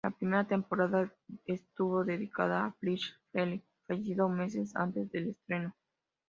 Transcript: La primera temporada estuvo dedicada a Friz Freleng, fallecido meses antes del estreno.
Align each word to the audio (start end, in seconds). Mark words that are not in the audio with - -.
La 0.03 0.09
primera 0.09 0.47
temporada 0.47 1.13
estuvo 1.45 2.03
dedicada 2.03 2.65
a 2.65 2.71
Friz 2.71 3.13
Freleng, 3.31 3.61
fallecido 3.85 4.29
meses 4.29 4.75
antes 4.75 5.11
del 5.11 5.27
estreno. 5.29 5.75